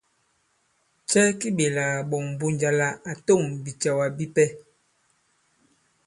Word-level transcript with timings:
Cɛ 1.09 1.21
ki 1.39 1.47
ɓèlà 1.57 1.83
kàɓɔ̀ŋ 1.95 2.23
Mbunja 2.33 2.69
la 2.79 2.87
à 3.09 3.11
tôŋ 3.25 3.41
bìcɛ̀wa 3.63 4.05
bipɛ? 4.17 4.45